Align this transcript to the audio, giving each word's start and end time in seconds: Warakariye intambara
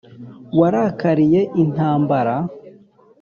Warakariye 0.59 1.41
intambara 1.63 2.35